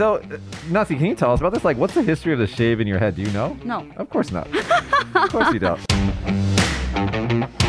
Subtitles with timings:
[0.00, 0.38] So, uh,
[0.70, 1.62] Nazi, can you tell us about this?
[1.62, 3.16] Like, what's the history of the shave in your head?
[3.16, 3.54] Do you know?
[3.66, 3.86] No.
[3.98, 4.46] Of course not.
[5.14, 7.59] of course you don't.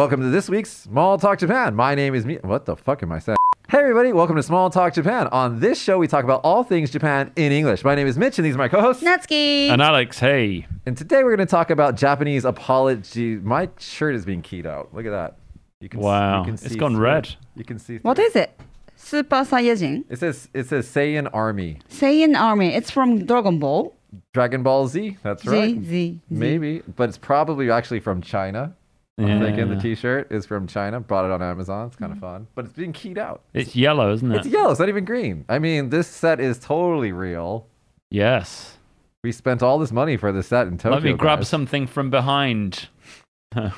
[0.00, 1.74] Welcome to this week's Small Talk Japan.
[1.74, 2.38] My name is me.
[2.40, 3.36] What the fuck am I saying?
[3.68, 5.26] Hey everybody, welcome to Small Talk Japan.
[5.26, 7.84] On this show, we talk about all things Japan in English.
[7.84, 9.02] My name is Mitch, and these are my co-hosts.
[9.02, 9.68] Natsuki.
[9.68, 10.66] And Alex, hey.
[10.86, 13.36] And today we're going to talk about Japanese apology.
[13.36, 14.88] My shirt is being keyed out.
[14.94, 15.36] Look at that.
[15.80, 17.34] You can Wow, you can it's see gone through red.
[17.54, 17.98] You can see.
[17.98, 18.58] What through is it?
[18.96, 20.04] Super Saiyajin.
[20.08, 22.74] It says it says Saiyan Army, Saiyan Army.
[22.74, 23.94] It's from Dragon Ball.
[24.32, 25.18] Dragon Ball Z.
[25.22, 25.74] That's Z, right.
[25.74, 26.20] Z, Z.
[26.30, 28.74] Maybe, but it's probably actually from China.
[29.20, 29.38] I'm Yeah.
[29.40, 30.98] thinking the T-shirt is from China.
[31.00, 31.88] Bought it on Amazon.
[31.88, 33.42] It's kind of fun, but it's being keyed out.
[33.54, 34.36] It's yellow, isn't it?
[34.38, 34.70] It's yellow.
[34.70, 35.44] It's not even green.
[35.48, 37.66] I mean, this set is totally real.
[38.10, 38.76] yes.
[39.22, 40.92] We spent all this money for this set in Tokyo.
[40.94, 41.48] Let me grab guys.
[41.48, 42.88] something from behind.
[43.54, 43.70] okay,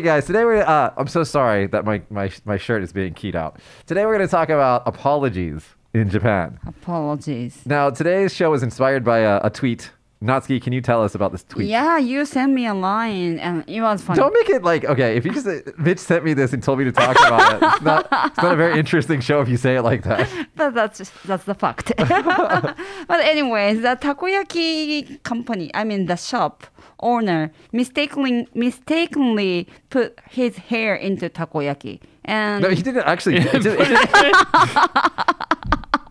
[0.00, 0.26] guys.
[0.26, 0.62] Today we're.
[0.62, 3.58] Uh, I'm so sorry that my, my my shirt is being keyed out.
[3.86, 6.58] Today we're going to talk about apologies in Japan.
[6.66, 7.62] Apologies.
[7.66, 9.90] Now, today's show is inspired by a, a tweet.
[10.22, 11.66] Natsuki, can you tell us about this tweet?
[11.66, 14.18] Yeah, you sent me a line and it was funny.
[14.18, 15.16] Don't make it like okay.
[15.16, 17.62] If you just uh, Mitch sent me this and told me to talk about it,
[17.66, 20.28] it's not, it's not a very interesting show if you say it like that.
[20.56, 21.92] but that's just, that's the fact.
[21.96, 26.66] but anyways, the takoyaki company, I mean the shop
[27.00, 33.36] owner, mistakenly mistakenly put his hair into takoyaki, and No, he didn't actually.
[33.38, 33.88] it just- it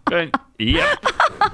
[0.10, 1.06] just- yep.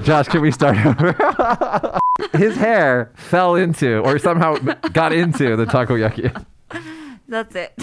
[0.04, 2.00] Josh, can we start over?
[2.34, 4.56] His hair fell into, or somehow
[4.94, 6.32] got into the takoyaki.
[7.28, 7.74] that's it.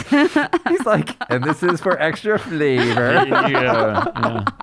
[0.68, 3.24] He's like, and this is for extra flavor.
[3.28, 4.44] yeah, yeah.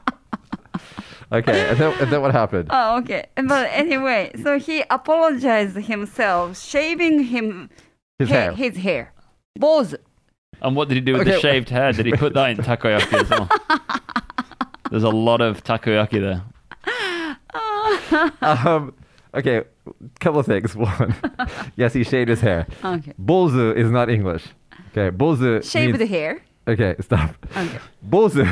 [1.31, 2.69] Okay, and then, and then what happened?
[2.71, 3.27] oh, okay.
[3.35, 7.69] But anyway, so he apologized himself, shaving him
[8.17, 8.51] His ha- hair.
[8.53, 9.13] his hair,
[9.55, 9.93] balls.
[10.63, 11.33] And what did he do with Okay.
[11.33, 11.91] the shaved hair?
[11.93, 13.47] Did he put that in takoyaki as well?
[14.89, 16.43] There's a lot of takoyaki there.
[18.41, 18.93] Um,
[19.33, 19.63] okay,
[20.19, 20.75] couple of things.
[20.75, 21.15] One,
[21.75, 22.67] yes, he shaved his hair.
[22.83, 23.13] Okay.
[23.21, 24.45] Bozu is not English.
[24.91, 26.41] Okay, bozu Shaved means, the hair.
[26.67, 27.35] Okay, stop.
[27.55, 27.79] Okay.
[28.07, 28.43] Bozu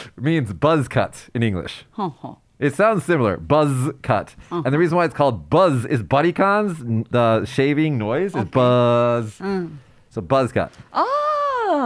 [0.16, 1.84] means buzz cut in English.
[1.92, 2.34] Huh, huh.
[2.58, 4.36] It sounds similar, buzz cut.
[4.50, 4.62] Uh-huh.
[4.64, 9.38] And the reason why it's called buzz is bodycons, the shaving noise is buzz.
[9.38, 9.78] Mm.
[10.10, 10.72] So buzz cut.
[10.92, 11.21] Oh,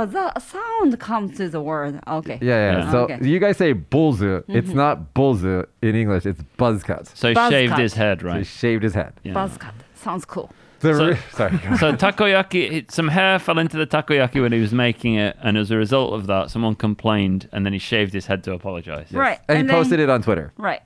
[0.07, 2.01] the sound comes to the word.
[2.07, 2.39] Okay.
[2.43, 2.79] Yeah, yeah.
[2.85, 2.91] Yeah.
[2.91, 3.15] So Okay.
[3.15, 3.25] Mm-hmm.
[3.27, 4.45] you guys say bullzu.
[4.49, 6.27] It's not bullzu in English.
[6.27, 7.07] It's buzz cut.
[7.09, 7.81] So he Buzz shaved cut.
[7.81, 8.47] his head, So he right?
[8.47, 9.13] shaved his head.
[9.23, 9.33] Yeah.
[9.35, 9.75] Buzz cut.
[9.95, 10.51] Sounds cool.
[10.81, 11.59] The So- re- sorry.
[11.79, 15.57] So takoyaki, it- some hair fell into the takoyaki when he was making it, and
[15.57, 19.11] as a result of that, someone complained, and then he shaved his head to apologize.
[19.11, 19.39] Right.
[19.49, 20.53] And, and he posted it on Twitter.
[20.59, 20.83] Right.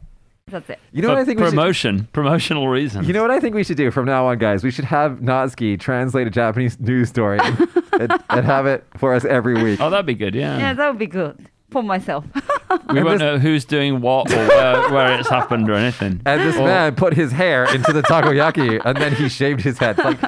[0.50, 0.78] That's it.
[0.92, 3.06] You know For what I think we should promotion, promotional reasons.
[3.06, 4.62] You know what I think we should do from now on, guys?
[4.64, 9.24] We should have Natsuki translate a Japanese news story and, and have it for us
[9.24, 9.80] every week.
[9.80, 10.34] Oh, that'd be good.
[10.34, 10.58] Yeah.
[10.58, 12.24] Yeah, that would be good for myself.
[12.34, 16.20] we And won't this- know who's doing what or where, where it's happened or anything.
[16.26, 19.78] And this Or- man put his hair into the takoyaki and then he shaved his
[19.78, 19.96] head.
[19.98, 20.18] Like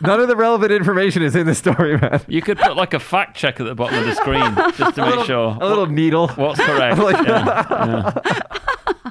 [0.00, 2.20] none of the relevant information is in the story, man.
[2.28, 5.04] You could put like a fact check at the bottom of the screen just to
[5.16, 6.28] make sure A little needle.
[6.28, 6.98] what's correct.
[7.02, 9.10] Like- yeah, yeah.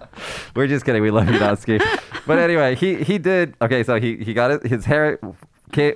[0.55, 1.01] We're just kidding.
[1.01, 1.79] We love you, Natsuki.
[2.27, 3.55] But anyway, he he did.
[3.61, 4.63] Okay, so he he got it.
[4.63, 5.19] His hair.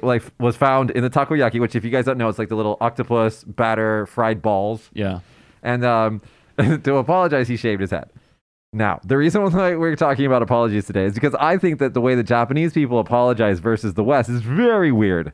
[0.01, 2.55] Like was found in the takoyaki, which if you guys don't know, it's like the
[2.55, 4.89] little octopus batter fried balls.
[4.93, 5.19] Yeah.
[5.63, 6.21] And um,
[6.57, 8.09] to apologize, he shaved his head.
[8.75, 12.01] Now, the reason why we're talking about apologies today is because I think that the
[12.01, 15.31] way the Japanese people apologize versus the West is very weird.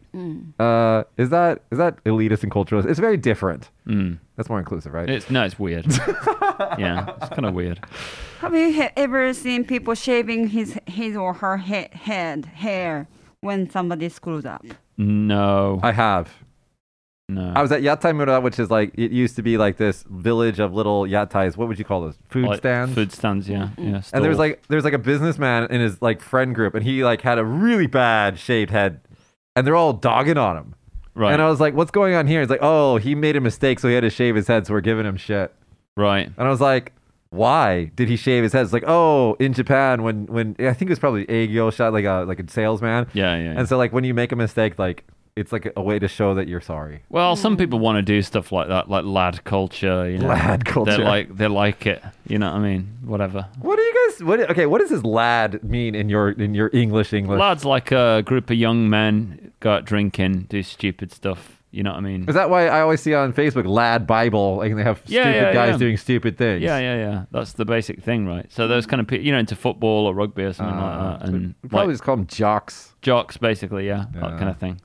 [0.59, 2.85] Uh, is that is that elitist and culturalist?
[2.85, 3.71] It's very different.
[3.87, 4.19] Mm.
[4.35, 5.09] That's more inclusive, right?
[5.09, 5.85] It's no, it's weird.
[6.77, 7.83] yeah, it's kind of weird.
[8.41, 13.07] Have you ever seen people shaving his his or her he- head hair
[13.41, 14.63] when somebody screws up?
[14.97, 16.31] No, I have.
[17.33, 17.53] No.
[17.55, 20.73] I was at Yataimura, which is like it used to be like this village of
[20.73, 21.57] little yatais.
[21.57, 22.17] What would you call those?
[22.29, 22.93] Food Like, stands.
[22.95, 23.47] Food stands.
[23.49, 24.01] Yeah, yeah.
[24.13, 26.83] and there was like there was like a businessman in his like friend group, and
[26.83, 28.99] he like had a really bad shaved head,
[29.55, 30.75] and they're all dogging on him.
[31.15, 33.41] right, And I was like, "What's going on here?" He's like, "Oh, he made a
[33.41, 35.53] mistake, so he had to shave his head, so we're giving him shit."
[35.97, 36.27] right.
[36.37, 36.93] And I was like,
[37.31, 40.89] "Why did he shave his head?" It's like, "Oh, in Japan, when when I think
[40.89, 43.53] it was probably Agyo shot like a like a salesman, Yeah, yeah.
[43.57, 45.05] and so like when you make a mistake, like
[45.35, 47.03] it's like a way to show that you're sorry.
[47.09, 50.09] Well, some people want to do stuff like that, like lad culture.
[50.09, 50.97] You know, Lad culture.
[50.97, 52.03] They like they like it.
[52.27, 52.97] You know what I mean?
[53.03, 53.47] Whatever.
[53.59, 54.23] What do you guys?
[54.23, 54.39] What?
[54.51, 57.39] Okay, what does this lad mean in your in your English English?
[57.39, 61.57] Lads like a group of young men go out drinking, do stupid stuff.
[61.73, 62.25] You know what I mean?
[62.27, 65.35] Is that why I always see on Facebook lad Bible and they have Yeah, stupid
[65.37, 65.77] yeah, guys yeah.
[65.77, 66.61] doing stupid things?
[66.61, 67.23] Yeah, yeah, yeah.
[67.31, 68.45] That's the basic thing, right?
[68.51, 71.19] So those kind of people, you know, into football or rugby or something Uh, like
[71.21, 72.93] that, we and probably like just call them jocks.
[73.01, 74.19] jocks, basically, yeah, Yeah.
[74.19, 74.81] that kind of thing.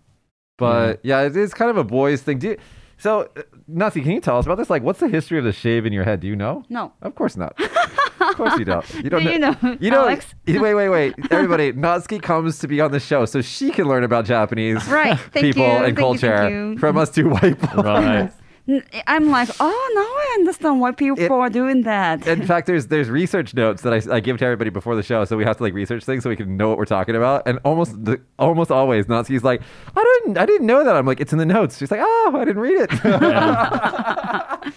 [0.56, 2.38] But yeah, it is kind of a boys thing.
[2.38, 2.56] Do you,
[2.98, 4.70] so, uh, Nazi, can you tell us about this?
[4.70, 6.20] Like, what's the history of the shave in your head?
[6.20, 6.64] Do you know?
[6.70, 6.92] No.
[7.02, 7.60] Of course not.
[8.20, 8.94] of course you don't.
[8.94, 10.00] You don't Do you know, You know.
[10.04, 10.34] Alex?
[10.46, 11.14] Wait, wait, wait.
[11.30, 15.18] Everybody, Natsuki comes to be on the show so she can learn about Japanese Right.
[15.32, 15.68] People you.
[15.68, 16.78] and Thank culture thank you.
[16.78, 17.74] from us two white boys.
[17.84, 18.32] Right.
[18.68, 22.26] N- I'm like, oh, now I understand why people It- are doing that.
[22.26, 25.24] In fact, there's there's research notes that I, I give to everybody before the show,
[25.24, 27.46] so we have to like research things so we can know what we're talking about.
[27.46, 29.62] And almost the, almost always, Natsuki's like,
[29.96, 30.96] I didn't I didn't know that.
[30.96, 31.78] I'm like, it's in the notes.
[31.78, 33.04] She's like, oh, I didn't read it.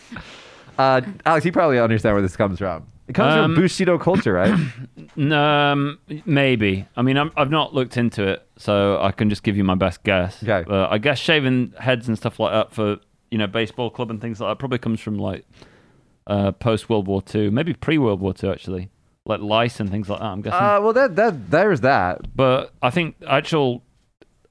[0.78, 2.86] uh, Alex, you probably understand where this comes from.
[3.08, 4.58] It comes Um, from Bushido culture, right?
[5.20, 6.86] Um, maybe.
[6.96, 9.76] I mean, I'm, I've not looked into it, so I can just give you my
[9.76, 10.42] best guess.
[10.44, 10.64] Okay.
[10.70, 12.98] Uh, I guess shaving heads and stuff like that for
[13.32, 15.46] you know baseball club and things like that probably comes from like
[16.28, 18.90] uh, post World War Two, maybe pre World War Two actually,
[19.26, 20.26] like lice and things like that.
[20.26, 20.60] I'm guessing.
[20.60, 22.36] uh, well, that that there's that.
[22.36, 23.84] but I think actual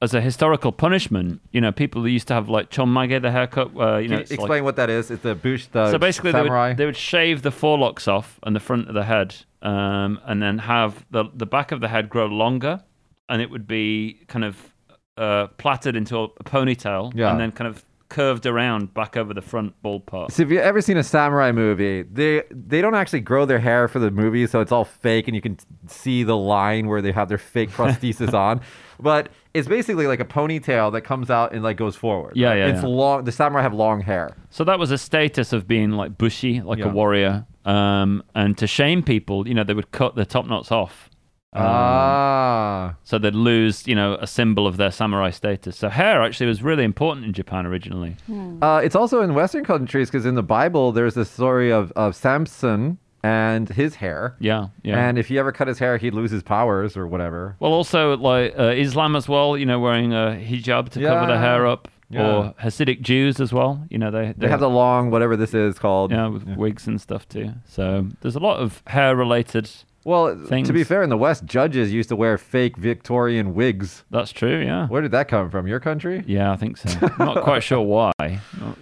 [0.01, 4.01] as a historical punishment, you know, people used to have like chonmage, the haircut, where
[4.01, 5.11] you know, Can you it's like- explain what that is?
[5.11, 5.67] It's the bush.
[5.67, 8.95] The so basically, they would, they would shave the forelocks off and the front of
[8.95, 12.81] the head, um, and then have the the back of the head grow longer,
[13.29, 14.73] and it would be kind of
[15.17, 17.31] uh, plaited into a, a ponytail, Yeah.
[17.33, 20.33] and then kind of curved around back over the front bald part.
[20.33, 23.89] So if you've ever seen a samurai movie, they they don't actually grow their hair
[23.89, 27.13] for the movie, so it's all fake, and you can see the line where they
[27.13, 28.61] have their fake prosthesis on.
[29.01, 32.37] But it's basically like a ponytail that comes out and like goes forward.
[32.37, 32.59] Yeah, right?
[32.59, 32.89] yeah, It's yeah.
[32.89, 33.25] long.
[33.25, 34.37] The samurai have long hair.
[34.51, 36.87] So that was a status of being like bushi, like Yeah.
[36.87, 40.73] a warrior, um, and to shame people, you know, they would cut the top knots
[40.73, 41.11] off.
[41.55, 45.77] Um, ah, so they'd lose, you know, a symbol of their samurai status.
[45.77, 48.17] So hair actually was really important in Japan originally.
[48.63, 52.15] uh, it's also in Western countries because in the Bible there's this story of of
[52.15, 54.37] Samson and his hair.
[54.41, 54.99] Yeah, yeah.
[55.09, 57.57] And if he ever cut his hair, he'd lose his powers or whatever.
[57.61, 59.57] Well, also like uh, Islam as well.
[59.57, 62.27] You know, wearing a hijab to cover the hair up, Yeah.
[62.27, 63.83] or Hasidic Jews as well.
[63.91, 66.11] You know, they They have the long whatever this is called.
[66.13, 67.53] yeah with wigs and stuff too.
[67.65, 69.71] So there's a lot of hair related.
[70.09, 74.05] Well, to be fair, in the West, judges used to wear fake Victorian wigs.
[74.11, 74.61] That's true.
[74.65, 74.87] Yeah.
[74.87, 75.67] Where did that come from?
[75.67, 76.25] Your country?
[76.27, 76.89] Yeah, I think so.
[77.19, 78.13] Not quite sure why.
[78.19, 78.41] I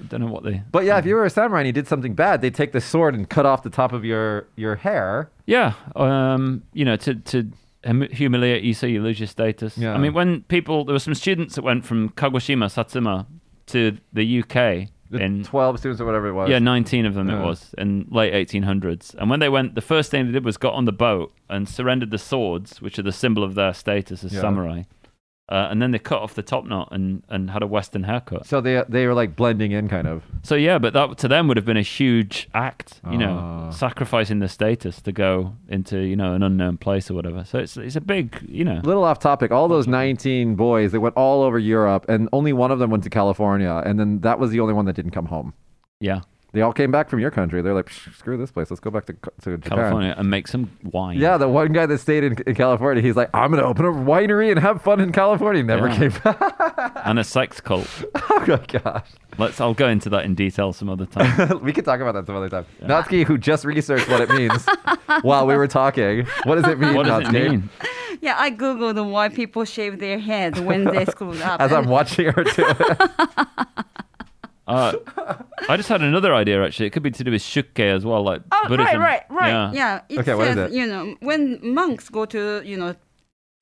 [0.09, 0.63] don't know what they.
[0.71, 2.81] But yeah, if you were a samurai and you did something bad, they'd take the
[2.81, 5.29] sword and cut off the top of your your hair.
[5.47, 7.51] Yeah, um, you know, to to
[8.13, 9.77] humiliate you so you lose your status.
[9.77, 9.95] Yeah.
[9.95, 13.27] I mean, when people there were some students that went from Kagoshima, Satsuma
[13.67, 16.49] to the UK in Twelve students or whatever it was.
[16.51, 17.43] Yeah, 19 of them Yeah.
[17.43, 19.15] it was in late 1800s.
[19.19, 21.69] And when they went, the first thing they did was got on the boat and
[21.69, 24.41] surrendered the swords, which are the symbol of their status as Yeah.
[24.41, 24.83] samurai.
[25.49, 28.45] Uh, and then they cut off the top knot and, and had a Western haircut.
[28.47, 30.25] So they they were like blending in, kind of.
[30.43, 33.71] So yeah, but that to them would have been a huge act, you know, Ah.
[33.71, 37.45] sacrificing their status to go into you know an unknown place or whatever.
[37.45, 39.53] So it's it's a big, you know, Little off topic.
[39.53, 43.05] All those nineteen boys, they went all over Europe, and only one of them went
[43.05, 45.55] to California, and then that was the only one that didn't come home.
[46.01, 46.23] yeah,
[46.57, 47.61] They all came back from your country.
[47.61, 48.71] They're like, screw this place.
[48.71, 49.61] Let's go back to to Japan.
[49.79, 51.19] California and make some wine.
[51.19, 53.93] Yeah, the one guy that stayed in, in California, he's like, I'm gonna open a
[53.93, 55.63] winery and have fun in California.
[55.63, 55.99] Never Yeah.
[55.99, 56.93] came back.
[57.05, 57.87] and a sex cult.
[58.15, 59.07] oh my gosh.
[59.37, 59.61] Let's.
[59.61, 61.61] I'll go into that in detail some other time.
[61.63, 62.65] we could talk about that some other time.
[62.81, 64.65] Natsuki, who just researched what it means
[65.21, 66.27] while we were talking.
[66.45, 67.69] What does it mean, what does it mean?
[68.23, 71.61] Yeah, I googled why people shave their heads when they screwed up.
[71.61, 73.11] As I'm watching her do it.
[74.67, 74.95] Uh,
[75.69, 76.87] I just had another idea actually.
[76.87, 79.01] It could be to do with shukke as well, like Oh, Buddhism.
[79.01, 79.49] right, right, right.
[79.49, 79.73] Yeah.
[79.73, 80.01] Yeah.
[80.09, 80.73] It Okay, what is it?
[80.73, 82.95] you know, when monks go to, you know,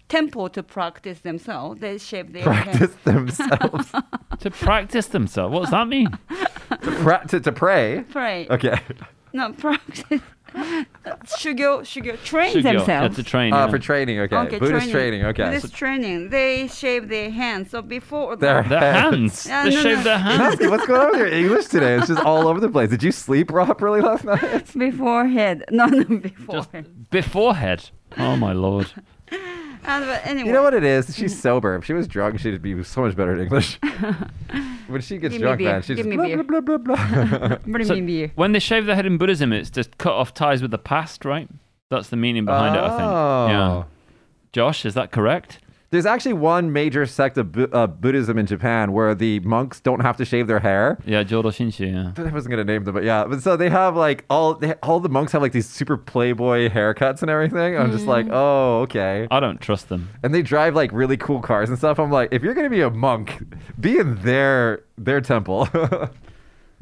[0.08, 2.94] temple to practice themselves, they shave their Practice heads.
[3.04, 3.92] themselves.
[4.40, 5.52] To practice themselves.
[5.54, 6.08] What does that mean?
[6.68, 8.04] to, pra- to, to pray.
[8.10, 8.46] Pray.
[8.50, 8.78] Okay.
[9.32, 10.20] No, practice.
[10.54, 12.64] Shugyo, shugyo, train Shugyo.
[12.64, 13.16] Yeah, themselves.
[13.16, 13.52] to train.
[13.52, 13.70] Uh, yeah.
[13.70, 14.58] for training, okay.
[14.58, 15.44] Buddhist training, okay.
[15.44, 16.30] Buddhist training.
[16.30, 17.70] They shave their hands.
[17.70, 19.46] So before Their the, Their hands.
[19.46, 20.04] Yeah, they no, shave no.
[20.04, 20.56] their hands.
[20.56, 21.96] Natsuki, what's going on with your English today?
[21.96, 22.90] It's just all over the place.
[22.90, 24.72] Did you sleep properly last night?
[24.78, 25.64] before head.
[25.70, 26.54] No, no, before.
[26.56, 26.70] Just
[27.10, 27.90] beforehead.
[28.16, 28.92] Oh my lord.
[29.86, 30.48] And, but anyway.
[30.48, 31.14] You know what it is?
[31.14, 31.40] She's mm.
[31.40, 31.76] sober.
[31.76, 33.78] If she was drunk, she'd be so much better at English.
[34.88, 35.72] when she gets Give me drunk, beer.
[35.72, 36.42] man, she's Give just me blah, beer.
[36.42, 37.58] blah, blah, blah, blah.
[37.66, 38.32] Bring So- me beer.
[38.34, 41.24] When they shave their head in Buddhism, it's to cut off ties with the past,
[41.24, 41.48] right?
[41.90, 43.00] That's the meaning behind it, I think.
[43.00, 43.70] Yeah.
[43.70, 43.86] Oh.
[44.52, 45.58] Josh, is that correct?
[45.94, 50.00] There's actually one major sect of Bu- uh, Buddhism in Japan where the monks don't
[50.00, 50.98] have to shave their hair.
[51.06, 52.20] Yeah, Jodo Shinshu, yeah.
[52.20, 53.24] I wasn't gonna name them, but yeah.
[53.28, 56.68] But so they have like all they, all the monks have like these super playboy
[56.68, 57.78] haircuts and everything.
[57.78, 59.28] I'm just like, oh, okay.
[59.30, 60.08] I don't trust them.
[60.24, 62.00] And they drive like really cool cars and stuff.
[62.00, 63.44] I'm like, if you're gonna be a monk,
[63.78, 65.68] be in their their temple.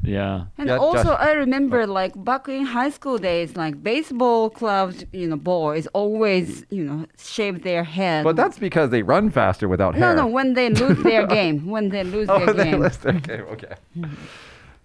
[0.03, 0.45] Yeah.
[0.57, 1.19] And Yeah, also, Josh.
[1.19, 6.65] I remember like back in high school days, like baseball clubs, you know, boys always,
[6.69, 8.23] you know, shave their head.
[8.23, 10.15] but that's because they run faster without no, hair.
[10.15, 10.23] no.
[10.23, 12.79] No, when they lose their oh, game, when they lose oh, their they game.
[12.79, 13.45] list their game.
[13.51, 13.75] Okay.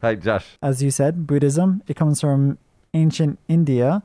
[0.01, 0.57] Hi, Josh.
[0.63, 2.59] As you said, Buddhism, it comes from
[2.95, 4.03] ancient India.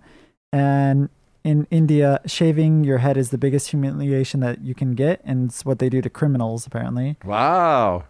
[0.51, 1.10] And
[1.43, 5.22] in India, shaving your head is the biggest humiliation that you can get.
[5.24, 7.17] And it's what they do to criminals, apparently.
[7.24, 8.05] Wow.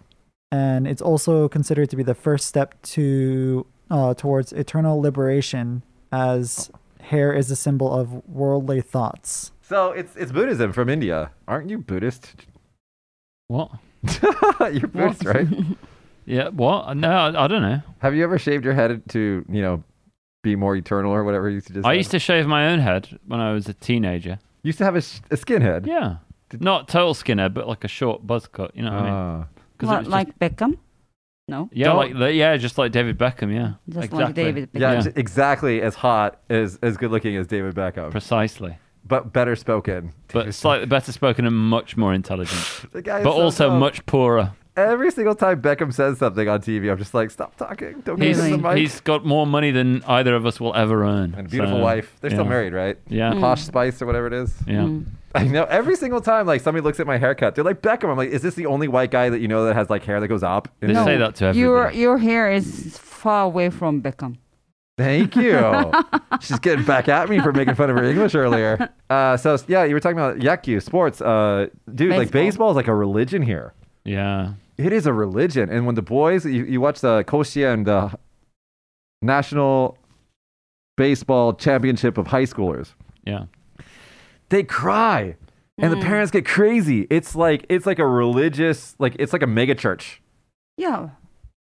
[0.53, 5.81] And it's also considered to be the first step to uh, towards eternal liberation,
[6.11, 6.69] as
[7.01, 9.51] hair is a symbol of worldly thoughts.
[9.63, 11.31] So it's it's Buddhism from India.
[11.47, 12.35] Aren't you Buddhist?
[13.47, 13.71] What?
[14.71, 15.47] You're Buddhist, right?
[16.25, 16.95] Yeah, what?
[16.95, 17.81] No, I, I don't know.
[17.99, 19.83] Have you ever shaved your head to, you know,
[20.41, 21.97] be more eternal or whatever you used to just I say?
[21.97, 24.39] used to shave my own head when I was a teenager.
[24.61, 25.85] You used to have a, sh- a skinhead.
[25.85, 26.17] Yeah.
[26.61, 28.73] Not total skinhead, but like a short buzz cut.
[28.73, 29.45] You know what I mean?
[29.83, 30.77] 'Cause What, was just- like Beckham?
[31.49, 33.53] No, yeah, Don't- like the- yeah, just like David Beckham.
[33.53, 34.79] Yeah, just like David Beckham.
[34.79, 35.11] yeah, Yeah.
[35.15, 38.77] exactly as hot as as good looking as David Beckham, precisely.
[39.05, 40.13] but better spoken.
[40.31, 43.79] But slightly better spoken and much more intelligent, The guy is but so also dumb.
[43.79, 44.51] much poorer.
[44.77, 48.01] Every single time Beckham says something on TV, I'm just like, stop talking.
[48.05, 48.77] Don't give him the mic.
[48.77, 51.35] he's got more money than either of us will ever earn.
[51.37, 52.15] and a beautiful So, wife.
[52.21, 52.97] They're still married, right?
[53.07, 54.55] Yeah, Posh Spice or whatever it is.
[54.65, 54.77] yeah.
[54.77, 55.05] Mm.
[55.35, 58.09] I know every single time, like somebody looks at my haircut, they're like Beckham.
[58.11, 60.19] I'm like, is this the only white guy that you know that has like hair
[60.19, 60.67] that goes up?
[60.81, 61.59] And They it's- say that to everybody.
[61.59, 64.37] Your your hair is far away from Beckham.
[64.97, 65.91] Thank you.
[66.41, 68.89] She's getting back at me for making fun of her English earlier.
[69.09, 72.09] Uh, so yeah, you were talking about yaku sports, uh, dude.
[72.11, 72.41] Like Baseball.
[72.41, 73.73] baseball is like a religion here.
[74.05, 77.85] Yeah, It is a religion, and when the boys, you, you watch the Koshien, and
[77.85, 78.11] the
[79.21, 79.97] National
[80.97, 83.45] Baseball Championship of high schoolers, yeah.
[84.49, 85.35] They cry,
[85.77, 86.01] and the mm.
[86.03, 87.07] parents get crazy.
[87.09, 90.21] It's like it's like a religious, like it's like a mega church.
[90.77, 91.09] Yeah,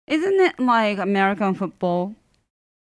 [0.07, 2.15] isn't it like American football?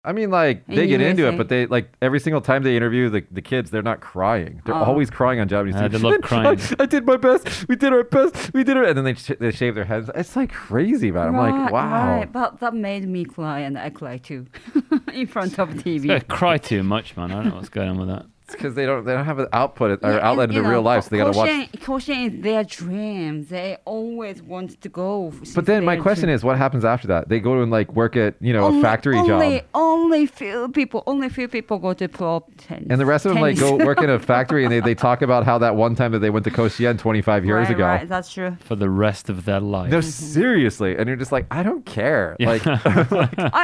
[0.07, 2.77] I mean, like In they get into it, but they like every single time they
[2.77, 4.61] interview the, the kids, they're not crying.
[4.67, 4.85] They're Oh.
[4.85, 5.93] always crying on Japanese Yeah, TV.
[5.93, 6.61] they love crying.
[6.79, 7.67] I, I did my best.
[7.69, 8.53] We did our best.
[8.53, 10.11] We did it, and then they sh- they shave their heads.
[10.15, 11.33] It's like crazy, about.
[11.33, 11.41] man.
[11.47, 12.17] I'm like, Right, wow.
[12.19, 14.45] Right, but that made me cry, and I cry too
[15.15, 16.29] in front of They TV.
[16.29, 17.31] cry too much, man.
[17.31, 18.27] I don't know what's going on with that.
[18.47, 20.71] It's because they don't they don't have an output or Yeah, outlet and, into you
[20.71, 21.49] real life, so they gotta watch.
[21.49, 23.47] Koshien- Koshien is their dream.
[23.47, 25.33] They always want to go.
[25.55, 27.31] But then my question is, what happens after that?
[27.31, 30.69] They go and like work at you know only, a factory only, job, Only few
[30.69, 31.03] people.
[31.07, 32.89] Only few people go to pro tennis.
[32.91, 35.23] and the rest of them like go work in a factory, and they, they talk
[35.23, 37.85] about how that one time that they went to Koshien 25 years right, ago.
[37.87, 38.59] Right, that's true.
[38.61, 39.91] For the rest of their life.
[39.91, 42.37] No, seriously, and you're just like, I don't care.
[42.39, 42.49] Yeah.
[42.49, 42.79] Like, I,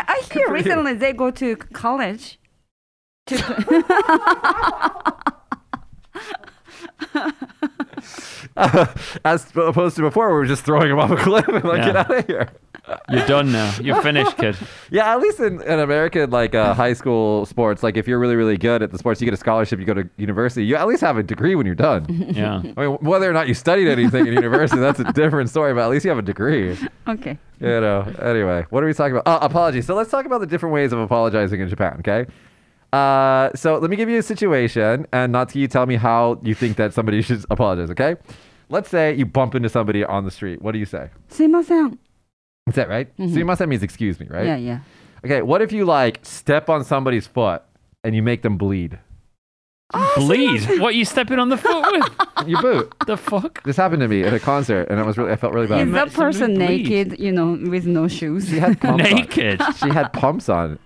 [0.09, 0.65] I hear for you.
[0.65, 2.39] recently they go to college.
[3.31, 3.85] To
[9.25, 11.87] as opposed to before, we were just throwing them off a cliff and like, Yeah.
[11.87, 12.49] get out of here.
[13.09, 13.73] You're done now.
[13.81, 14.57] You're finished, kid.
[14.91, 18.35] Yeah, at least in, in American like uh, high school sports, like if you're really
[18.35, 20.89] really good at the sports, you get a scholarship, you go to university, you at
[20.89, 22.07] least have a degree when you're done.
[22.41, 22.63] Yeah.
[22.77, 25.75] I mean, whether or not you studied anything in university, that's a different story.
[25.75, 26.77] But at least you have a degree.
[27.07, 27.39] okay.
[27.61, 28.03] You know.
[28.23, 29.27] Anyway, what are we talking about?
[29.43, 29.87] Uh, apologies.
[29.87, 31.97] So let's talk about the different ways of apologizing in Japan.
[32.01, 32.27] Okay.
[32.94, 36.56] Uh, so let me give you a situation, and not you tell me how you
[36.56, 37.90] think that somebody should apologize.
[37.92, 38.16] Okay.
[38.70, 40.62] Let's say you bump into somebody on the street.
[40.62, 41.10] What do you say?
[41.30, 42.00] すいません.
[42.68, 43.08] Is that right?
[43.18, 43.34] Mhm.
[43.34, 44.46] Sumimasen means excuse me, right?
[44.48, 44.80] Yeah, yeah.
[45.24, 47.62] Okay, what if you like step on somebody's foot
[48.04, 48.98] and you make them bleed?
[50.18, 50.64] Bleed.
[50.82, 52.48] What are you stepping on the foot with?
[52.48, 52.94] You boot.
[53.06, 53.64] the fuck?
[53.64, 55.70] this happened to me at a concert, and it was really I felt really Is
[55.70, 55.88] bad.
[55.88, 57.08] Make that person somebody bleed.
[57.08, 58.50] naked, you know, with no shoes?
[58.50, 59.62] She had pumps Naked.
[59.62, 59.74] on.
[59.76, 60.80] She had pumps on,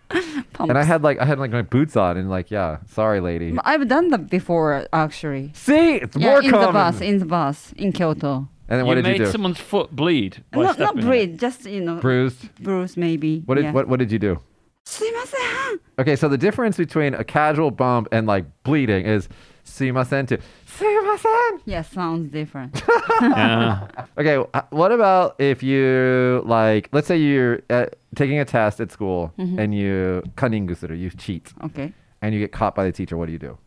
[0.53, 0.70] Pumps.
[0.70, 3.51] and I had like I had like my boots on, and like yeah, sorry, lady.
[3.51, 5.51] But I've done that before, actually.
[5.56, 6.68] See, it's Yeah, more in common.
[6.68, 8.48] the bus, in the bus, in Kyoto.
[8.68, 9.32] and then what you did made you do?
[9.32, 10.44] someone's foot bleed.
[10.51, 11.08] by Not, not stepping on it.
[11.08, 12.53] bleed, just, you know, Bruised.
[12.62, 13.41] bruise maybe.
[13.46, 13.72] What did yeah.
[13.72, 14.39] what what did you do?
[14.86, 15.38] すいませ
[15.75, 15.79] ん.
[15.99, 19.29] Okay, so the difference between a casual bump and like bleeding is
[19.65, 21.61] sumasen to sumasen.
[21.65, 22.83] Yeah, sounds different.
[23.23, 23.87] yeah.
[24.19, 24.37] Okay,
[24.71, 27.87] what about if you like, let's say you're uh,
[28.17, 29.59] taking a test at school mm-hmm.
[29.59, 31.53] and you kaningusuru, you cheat.
[31.65, 31.93] Okay.
[32.23, 33.17] And you get caught by the teacher.
[33.17, 33.59] What do you do?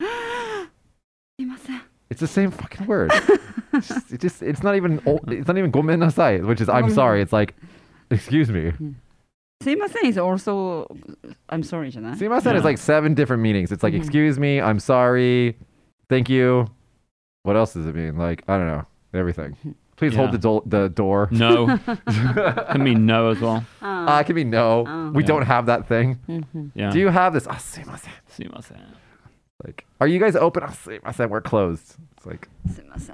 [2.10, 3.10] It's the same fucking word.
[3.72, 7.22] it's, just, it just, it's not even it's not even gomenasai, which is I'm sorry.
[7.22, 7.54] It's like
[8.10, 8.68] excuse me.
[8.70, 8.90] Hmm.
[9.62, 10.86] Seimasen is also,
[11.48, 12.16] I'm sorry, Jana.
[12.16, 12.58] Seimasen yeah.
[12.58, 13.72] is like seven different meanings.
[13.72, 14.02] It's like, mm-hmm.
[14.02, 15.56] excuse me, I'm sorry,
[16.08, 16.66] thank you.
[17.42, 18.16] What else does it mean?
[18.16, 19.52] Like, I don't know, everything.
[19.52, 19.70] Mm-hmm.
[19.96, 20.18] Please yeah.
[20.18, 21.28] hold the, do- the door.
[21.30, 21.78] No.
[22.08, 23.64] can mean no as well.
[23.82, 23.86] Oh.
[23.86, 24.84] Uh, it can mean no.
[24.86, 25.10] Oh.
[25.10, 25.26] We yeah.
[25.28, 26.18] don't have that thing.
[26.28, 26.66] Mm-hmm.
[26.74, 26.90] Yeah.
[26.90, 27.46] Do you have this?
[27.46, 28.08] Ah, seimasen.
[28.36, 28.80] Seimasen.
[29.64, 30.64] Like, are you guys open?
[30.64, 31.30] Ah, seimasen.
[31.30, 31.96] We're closed.
[32.16, 32.48] It's like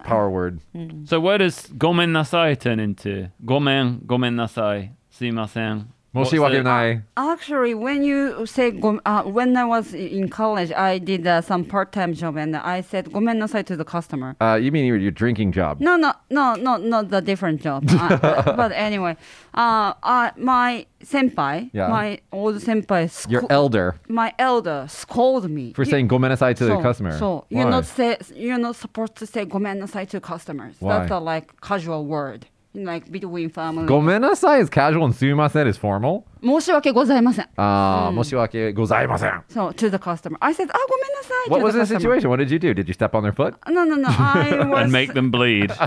[0.05, 0.61] power word.
[0.75, 1.09] Mm.
[1.09, 3.31] So where does gomen nasai turn into?
[3.45, 6.15] Gomen, gomen nasai, seimasen, sumimasen.
[6.15, 7.03] Moshi wakenai.
[7.17, 12.15] Actually, when you say uh, when I was in college, I did uh, some part-time
[12.15, 14.37] job, and I said "gomen nasai" to the customer.
[14.41, 15.81] Uh, you mean your, your drinking job?
[15.81, 17.85] No, no, no, no, not the different job.
[17.91, 19.17] uh, but anyway,
[19.55, 21.89] uh, uh, my senpai, Yeah.
[21.89, 26.65] my old senpai, sco- Your elder my elder scolded me for You- saying gomenasai to
[26.65, 27.17] the customer.
[27.19, 27.71] So you're Why?
[27.71, 30.77] not say you're not supposed to say "gomen nasai" to customers.
[30.81, 30.99] Why?
[30.99, 32.47] That's a like casual word,
[32.78, 33.86] like between family.
[33.86, 36.26] Gomenasai is casual and sumimasen is formal.
[36.44, 37.46] 申し訳ございません。
[37.56, 39.44] Uh, moshiwake gozaimasen.
[39.48, 42.20] So to the customer, I said, "Ah, ごめんなさい." What to was the the customer.
[42.20, 42.30] situation?
[42.30, 42.74] What did you do?
[42.74, 43.54] Did you step on their foot?
[43.70, 44.10] No, no, no.
[44.10, 45.72] I was And make them bleed.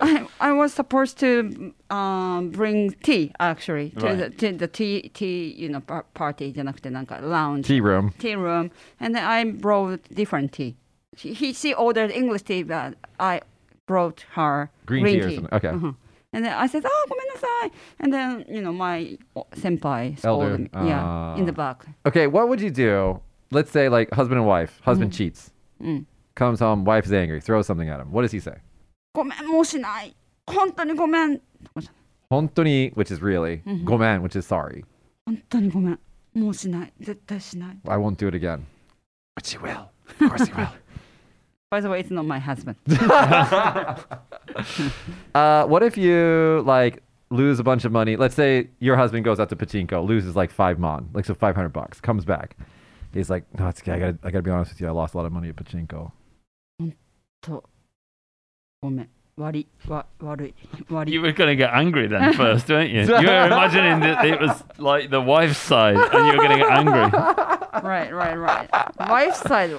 [0.00, 4.18] I, I was supposed to um, bring tea actually to Right.
[4.18, 8.10] the to the tea tea you know par- party じゃなくてなんか lounge Tea room.
[8.18, 10.76] tea room and then I brought different tea.
[11.16, 13.40] She, he she ordered English tea but I
[13.86, 15.48] brought her Green tea or something.
[15.54, 15.68] Okay.
[15.68, 15.94] Mhm.
[16.34, 19.18] And then I said, "Oh, ごめんなさい." And then you know my
[19.54, 20.56] senpai Elder.
[20.56, 20.88] scolded me.
[20.88, 21.86] Yeah, in the back.
[22.06, 23.20] Okay, what would you do?
[23.50, 24.80] Let's say like husband and wife.
[24.82, 25.52] Husband cheats.
[25.80, 26.06] Mm.
[26.34, 28.10] Comes home, wife's angry, throws something at him.
[28.10, 28.56] What does he say?
[29.12, 30.16] ごめんもうしない。
[30.46, 31.40] 本当にごめん。
[32.30, 33.62] Hontoni, which is really.
[33.84, 34.84] Gomen, which is sorry.
[35.26, 35.98] 本当にごめん。
[36.34, 36.92] もうしない。
[36.98, 37.78] 絶対しない。
[37.86, 38.62] I won't do it again.
[39.36, 39.88] But she will.
[40.18, 40.68] Of course he will.
[41.70, 42.76] By the way, it's not my husband.
[45.34, 48.16] Uh, what if you like lose a bunch of money?
[48.16, 51.56] Let's say your husband goes out to pachinko, loses like five mon, like so five
[51.56, 52.56] hundred bucks, comes back.
[53.14, 53.92] He's like, no, it's okay.
[53.92, 54.88] I gotta, I gotta be honest with you.
[54.88, 56.12] I lost a lot of money at pachinko.
[57.40, 57.64] と
[58.80, 60.54] ごめん悪いわ悪い
[60.90, 63.02] 悪い You were going to get angry then first, weren't you?
[63.02, 66.58] You were imagining that it was like the wife's side and you were going to
[66.58, 67.10] get angry.
[67.82, 68.68] right right right
[69.08, 69.70] wife's side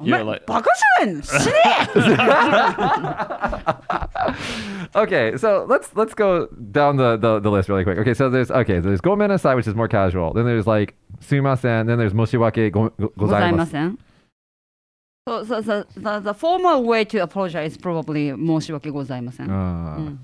[0.00, 0.68] お前 You're like- バ カ
[1.00, 1.52] じゃないの死ね
[4.94, 7.98] Okay, so let's let's go down the, the, the list really quick.
[7.98, 10.32] Okay, so there's okay, there's gomen asai, which is more casual.
[10.32, 11.86] Then there's like sumasen.
[11.86, 13.70] Then there's moshiwake go, go, ございま gozaimasu.
[13.70, 13.98] せん
[15.28, 19.48] So, so, so the, the formal way to apologize is probably 申し訳ございません。
[19.48, 20.16] Uh,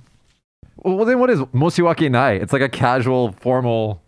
[0.84, 2.34] Well, then what is moshiwake nai?
[2.40, 4.00] It's like a casual, formal.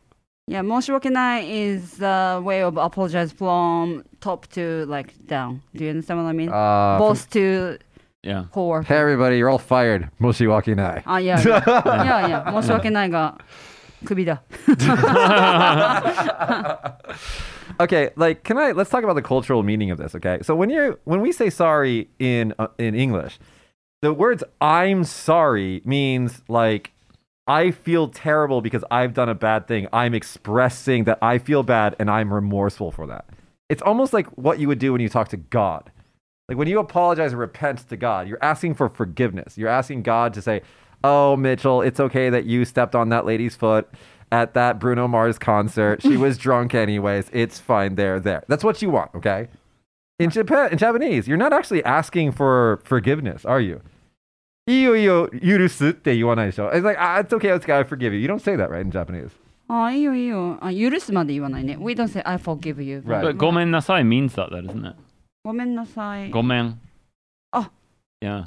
[0.49, 5.61] yeah, moshiwakenai is a way of apologize from top to like down.
[5.75, 6.49] Do you understand what I mean?
[6.49, 7.77] Uh, Boss from, to
[8.23, 8.45] yeah.
[8.51, 8.81] core.
[8.81, 10.09] Hey everybody, you're all fired.
[10.19, 11.03] Moshiwakenai.
[11.05, 11.39] Ah yeah.
[11.45, 12.27] Yeah, yeah.
[12.27, 12.43] yeah.
[12.51, 13.37] Moshiwakenai ga
[14.05, 14.39] kubida.
[17.79, 20.39] okay, like can I let's talk about the cultural meaning of this, okay?
[20.41, 23.37] So when you when we say sorry in uh, in English,
[24.01, 26.91] the words I'm sorry means like
[27.49, 29.87] I feel terrible because I've done a bad thing.
[29.91, 33.25] I'm expressing that I feel bad and I'm remorseful for that.
[33.69, 35.91] It's almost like what you would do when you talk to God.
[36.47, 39.57] Like when you apologize and repent to God, you're asking for forgiveness.
[39.57, 40.61] You're asking God to say,
[41.03, 43.89] "Oh, Mitchell, it's okay that you stepped on that lady's foot
[44.31, 46.03] at that Bruno Mars concert.
[46.03, 47.29] She was drunk anyways.
[47.33, 47.95] It's fine.
[47.95, 48.43] There, there.
[48.47, 49.47] That's what you want, okay?
[50.19, 53.81] In Japan, in Japanese, you're not actually asking for forgiveness, are you?
[54.68, 58.20] いいよいいよ許すって言わないでしょ It's like, ah, it's okay, it's okay, I forgive you.
[58.20, 59.30] You don't say that, right, in Japanese?
[59.68, 60.58] あ、いいよいいよ。
[60.62, 61.76] あ、許すまで言わないね。
[61.78, 63.02] We don't say I forgive you.
[63.06, 63.22] Right.
[63.22, 64.96] But gomen nasai means that, though, doesn't it?
[65.44, 66.30] ごめんなさい。
[66.30, 66.76] Gomen.
[67.52, 67.66] Oh.
[68.22, 68.46] Yeah.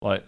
[0.00, 0.24] Like,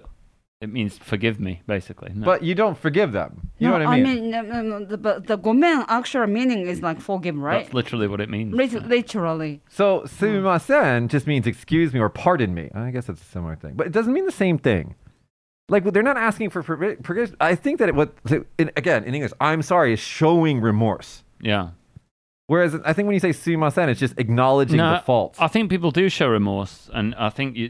[0.61, 2.13] it means forgive me, basically.
[2.15, 2.25] No.
[2.25, 3.51] But you don't forgive them.
[3.59, 4.07] You know no, what I mean?
[4.07, 7.65] I mean, no, no, no, the, but the ごめん actual meaning is like forgive, right?
[7.65, 8.55] That's literally what it means.
[8.55, 9.61] Lit- literally.
[9.69, 12.71] So, sumimasen just means excuse me or pardon me.
[12.73, 13.75] I guess it's a similar thing.
[13.75, 14.95] But it doesn't mean the same thing.
[15.70, 17.36] Like, they're not asking for forgi- forgiveness.
[17.40, 18.14] I think that it, what,
[18.58, 21.24] in, again, in English, I'm sorry is showing remorse.
[21.42, 21.70] Yeah.
[22.48, 25.36] Whereas I think when you say sumimasen, it's just acknowledging the fault.
[25.40, 27.70] I think people do show remorse, and I think you,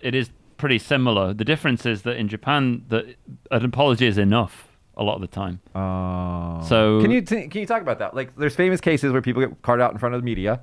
[0.00, 1.34] it is pretty similar.
[1.34, 3.16] The difference is that in Japan, that
[3.50, 5.58] an apology is enough a lot of the time.
[5.74, 6.64] Oh.
[6.68, 8.14] So- can you t- can you talk about that?
[8.14, 10.60] Like, there's famous cases where people get carted out in front of the media.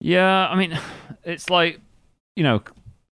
[0.00, 0.78] Yeah, I mean,
[1.24, 1.80] it's like
[2.36, 2.62] you know,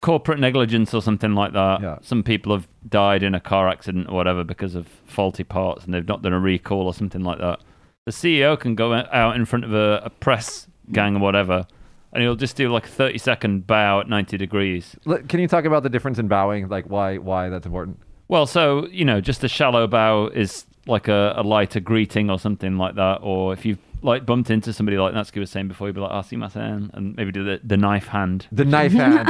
[0.02, 1.82] corporate negligence or something like that.
[1.82, 1.98] Yeah.
[2.02, 5.94] Some people have died in a car accident or whatever because of faulty parts, and
[5.94, 7.60] they've not done a recall or something like that.
[8.06, 11.68] The CEO can go out in front of a, a press gang or whatever,
[12.14, 14.96] and he'll just do like a 30 second bow at 90 degrees.
[15.28, 16.68] Can you talk about the difference in bowing?
[16.70, 18.00] Like, why why that's important?
[18.28, 22.40] Well, so you know, just a shallow bow is like a, a lighter greeting or
[22.40, 23.20] something like that.
[23.22, 26.12] Or if you've like bumped into somebody like Natsuki was saying before, you'd be like,
[26.12, 28.48] "Oh, sumimasen," and maybe do the, the knife hand.
[28.52, 29.28] The knife hand.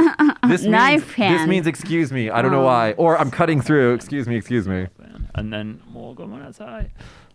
[0.48, 1.50] This Knife means, This hand.
[1.50, 2.30] means excuse me.
[2.30, 2.92] I don't know why.
[2.92, 3.94] Or I'm cutting through.
[3.94, 4.36] Excuse me.
[4.36, 4.86] Excuse me.
[5.34, 6.90] and then more going outside.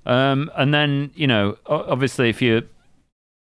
[0.05, 2.61] Um, and then you know, o- obviously, if you're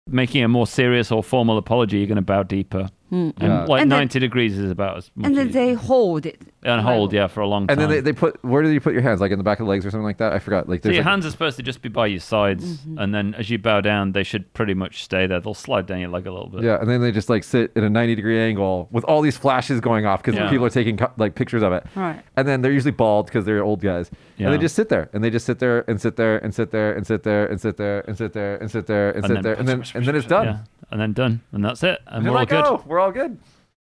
[0.08, 2.88] making a more serious or formal apology, you're going to bow deeper.
[3.10, 3.64] And Yeah.
[3.66, 6.40] like And then- 90 degrees is about as much And then they hold it.
[6.64, 7.74] and hold, yeah, for a long time.
[7.74, 9.20] And then they, they put where do you put your hands?
[9.20, 10.32] Like in the back of the legs or something like that?
[10.32, 10.68] I forgot.
[10.68, 12.98] Like so your like- hands are supposed to just be by your sides, Mm-hmm.
[12.98, 15.38] and then as you bow down, they should pretty much stay there.
[15.40, 16.64] They'll slide down your leg a little bit.
[16.64, 19.36] Yeah, and then they just like sit in a 90 degree angle with all these
[19.36, 20.50] flashes going off because Yeah.
[20.50, 21.86] people are taking like pictures of it.
[21.94, 22.20] Right.
[22.36, 24.10] And then they're usually bald because they're old guys.
[24.38, 26.70] And they just sit there and they just sit there and sit there and sit
[26.72, 29.42] there and sit there and sit there and sit there and sit there and sit
[29.42, 30.60] there and then and then it's done.
[30.90, 32.86] And then done, and that's it, and we're all like, good.
[32.86, 33.38] we're all good.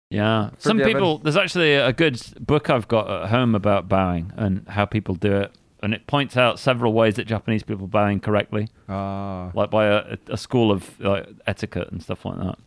[0.09, 0.49] Yeah.
[0.57, 0.93] Some Forgiven.
[0.93, 5.15] people, there's actually a good book I've got at home about bowing and how people
[5.15, 5.51] do it.
[5.83, 10.17] And it points out several ways that Japanese people bow incorrectly, Uh, like by a,
[10.29, 12.57] a school of like, etiquette and stuff like that.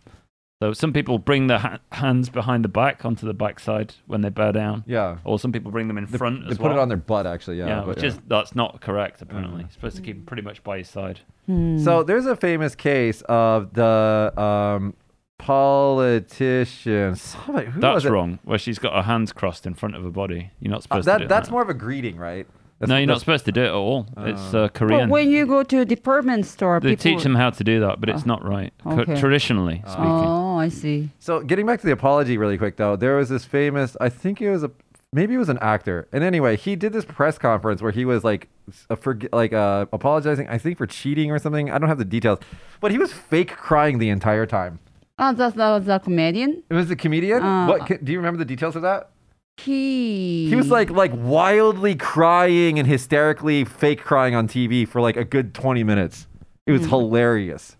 [0.60, 4.28] So some people bring their ha- hands behind the back onto the backside when they
[4.28, 5.18] bow down, yeah.
[5.22, 6.78] or some people bring them in They, front they as put well.
[6.78, 7.58] it on their butt actually.
[7.58, 7.66] Yeah.
[7.68, 9.60] yeah, but which is that's not correct apparently.
[9.60, 11.20] You're supposed to keep them pretty much by your side.
[11.46, 14.94] So there's a famous case of the um,
[15.38, 17.14] politician.
[17.16, 18.38] Somebody, who That's was wrong.
[18.44, 20.50] Where she's got her hands crossed in front of her body.
[20.60, 21.52] You're not Uh, supposed to do that's that.
[21.52, 22.46] more of a greeting, right?
[22.78, 24.06] That's, no, you're not supposed to do it at all.
[24.18, 27.02] it's uh, But when you go to a department store, They people...
[27.02, 28.72] teach them how to do that, but it's not right.
[28.84, 29.18] Co- okay.
[29.18, 30.04] traditionally speaking.
[30.04, 31.10] Oh, I see.
[31.18, 33.96] So getting back to the apology really quick though, there was this famous.
[34.00, 34.70] I think it was a
[35.12, 36.06] maybe it was an actor.
[36.12, 38.48] And anyway, he did this press conference where he was like
[38.90, 40.48] a forg like uh, apologizing.
[40.48, 41.70] I think for cheating or something.
[41.70, 42.38] I don't have the details,
[42.80, 44.78] but he was fake crying the entire time.
[45.18, 46.62] Oh, that's that was a comedian.
[46.70, 47.42] It was a comedian.
[47.42, 49.10] Uh, what ca- do you remember the details of that?
[49.57, 55.15] He He was like like wildly crying and hysterically fake crying on TV for like
[55.15, 56.27] a good 20 minutes.
[56.65, 57.77] It was hilarious.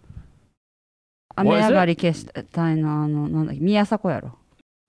[1.35, 1.73] 雨 What is 上 it?
[1.73, 4.37] がり消したいのあのなんだっけ宮迫やろ。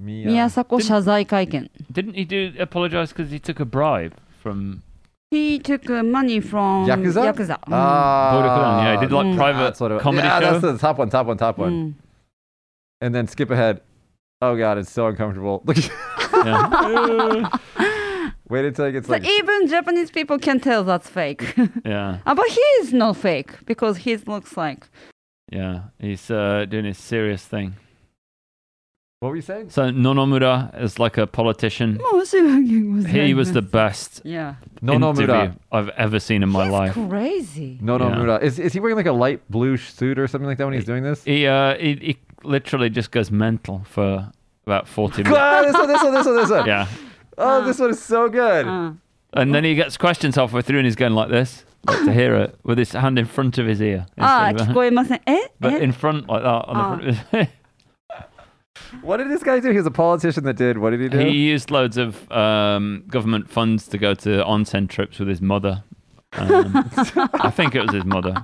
[0.03, 1.71] Me, uh, 宮迫謝罪会見。
[1.93, 4.83] Didn't he do apologize because he took a bribe from
[5.31, 7.33] He took uh, money from Yakuza?
[7.33, 7.59] Yakuza.
[7.61, 7.73] Mm.
[7.73, 8.85] Ah, Vodafone?
[8.85, 9.37] Yeah, he did like Mm.
[9.37, 10.61] private that's what it- comedy yeah, show.
[10.61, 11.73] that's the top one, top one, top one.
[11.73, 11.95] Mm.
[13.01, 13.81] and then skip ahead.
[14.43, 15.63] Oh god, it's so uncomfortable.
[15.65, 15.79] Look,
[16.46, 17.50] yeah.
[18.50, 19.26] wait until it gets So like.
[19.28, 21.54] even Japanese people can tell that's fake.
[21.86, 24.88] yeah, Ah, but he is not fake because he looks like.
[25.52, 25.82] yeah.
[26.00, 27.76] He's uh, doing his serious thing.
[29.22, 29.70] What were you saying?
[29.72, 32.00] So Nonomura is like a politician.
[32.32, 34.56] He He was the best Yeah.
[34.82, 35.56] No, no, interview Muda.
[35.74, 36.94] I've ever seen in my He's life.
[36.94, 37.78] crazy.
[37.82, 38.38] No, no, Yeah.
[38.38, 40.86] Is, is he wearing like a light blue suit or something like that when he's
[40.86, 41.22] doing this?
[41.26, 44.32] He, uh, he he literally just goes mental for
[44.69, 45.39] about forty minutes.
[45.41, 46.67] Ah, this one, this one, this one, this one.
[46.67, 46.87] yeah,
[47.39, 48.67] Oh, this one is so good.
[48.67, 48.93] Uh,
[49.35, 52.35] and then he gets questions halfway through, and he's going like this, like to hear
[52.37, 54.07] it, with his hand in front of his ear.
[54.19, 55.21] ああ、 instead of- 聞こえません。
[55.27, 56.97] え But え in front like that on the Ah.
[56.97, 57.49] front of his
[59.03, 59.71] What did this guy do?
[59.71, 60.79] He was a politician that did.
[60.79, 61.19] What did he do?
[61.19, 65.83] He used loads of um, government funds to go to onsen trips with his mother.
[66.33, 66.89] Um,
[67.35, 68.35] I think it was his mother.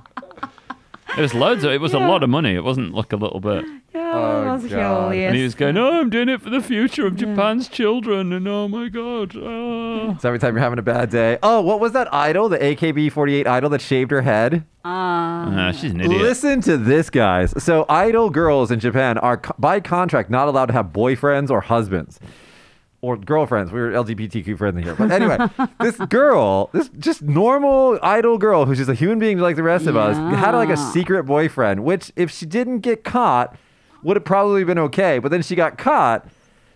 [1.18, 1.72] It was loads of.
[1.72, 2.56] It was a lot of money.
[2.56, 3.64] It wasn't like a little bit.
[3.94, 5.04] Yeah, Oh, that God.
[5.12, 5.28] hilarious.
[5.30, 8.48] And he was going, "Oh, I'm doing it for the future of Japan's children." And
[8.48, 10.18] oh my god, oh.
[10.20, 11.38] so every time you're having a bad day.
[11.42, 12.50] Oh, what was that idol?
[12.50, 14.66] The AKB48 idol that shaved her head?
[14.84, 15.68] Ah.
[15.70, 16.22] Ah, she's an idiot.
[16.22, 17.54] Listen to this, guys.
[17.64, 22.20] So, idol girls in Japan are, by contract, not allowed to have boyfriends or husbands
[23.06, 23.72] or girlfriends.
[23.72, 24.96] We were LGBTQ friendly here.
[24.96, 25.38] But anyway,
[25.80, 29.86] this girl, this just normal idol girl who's just a human being like the rest
[29.86, 33.56] of us, had like a secret boyfriend, which, if she didn't get caught,
[34.04, 35.20] would have probably been okay.
[35.20, 36.28] But then she got caught.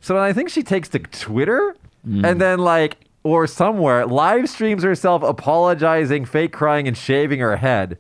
[0.02, 1.76] So then I think she takes to Twitter
[2.08, 2.26] mm.
[2.26, 7.98] and then, like, or somewhere, live streams herself apologizing, fake crying, and shaving her head.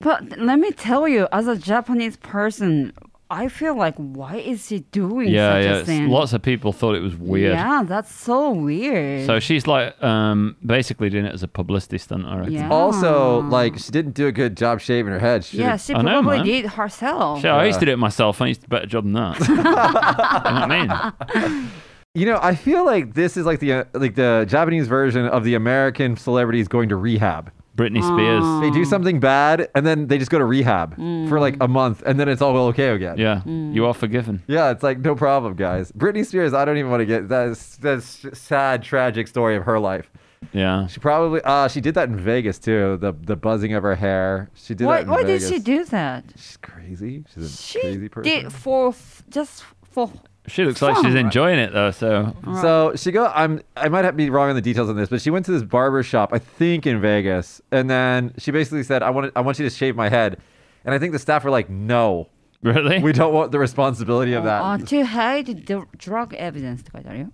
[0.00, 2.92] But let me tell you, as a Japanese person,
[3.32, 5.68] I feel like, why is she doing Yeah, such yeah.
[5.68, 6.08] a it's- thing?
[6.08, 7.52] Lots of people thought it was weird.
[7.54, 9.26] Yeah, that's so weird.
[9.26, 12.54] So she's like um, basically doing it as a publicity stunt, I reckon.
[12.54, 12.70] Yeah.
[12.70, 15.44] Also, like she didn't do a good job shaving her head.
[15.44, 16.46] She yeah, she I know, probably man.
[16.46, 17.40] did herself.
[17.42, 18.42] Shit, I used to do it myself.
[18.42, 19.38] I used to do a better job than that.
[19.48, 21.70] you know what I mean?
[22.14, 25.44] you know, I feel like this is like the uh, like the Japanese version of
[25.44, 27.52] the American celebrities going to rehab.
[27.80, 28.44] Britney Spears.
[28.60, 30.96] They do something bad and then they just go to rehab
[31.28, 33.16] for like a month and then it's all okay again.
[33.18, 34.42] Yeah, you are forgiven.
[34.46, 35.90] Yeah, it's like no problem, guys.
[35.92, 39.78] Britney Spears, I don't even want to get that's that's sad, tragic story of her
[39.78, 40.10] life.
[40.52, 40.86] Yeah.
[40.88, 42.96] She probably uh she did that in Vegas too.
[42.98, 44.50] The the buzzing of her hair.
[44.54, 45.48] She did why that in why did Vegas.
[45.48, 46.24] she do that?
[46.36, 47.24] She's crazy.
[47.34, 48.32] She's a She crazy person.
[48.42, 50.10] did for f- just for
[50.47, 51.17] She looks like she's Fun.
[51.17, 51.89] enjoying it though.
[51.91, 53.25] So So she go.
[53.33, 53.61] I'm.
[53.75, 55.63] I might have be wrong on the details on this, but she went to this
[55.63, 59.31] barber shop, I think in Vegas, and then she basically said, "I want.
[59.35, 60.37] I want you to shave my head."
[60.85, 62.29] And I think the staff were like, no,
[62.61, 62.99] Really?
[62.99, 64.87] we don't want the responsibility of 아, that.
[64.89, 67.27] to hide the drug evidence って書いてあるよ。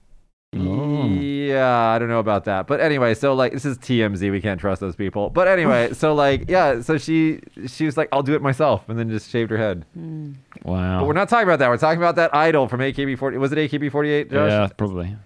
[0.60, 1.06] Oh.
[1.08, 2.66] Yeah, I don't know about that.
[2.66, 4.30] But anyway, so like this is TMZ.
[4.30, 5.30] We can't trust those people.
[5.30, 8.98] But anyway, so like yeah, so she she was like, I'll do it myself, and
[8.98, 9.84] then just shaved her head.
[9.94, 10.32] Hmm.
[10.64, 11.00] wow.
[11.00, 11.68] But we're not talking about that.
[11.68, 13.38] We're talking about that idol from AKB40.
[13.38, 14.30] Was it AKB48?
[14.30, 14.50] Josh?
[14.50, 15.16] Yeah, probably.